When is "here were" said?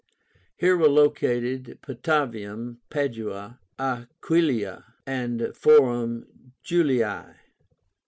0.57-0.89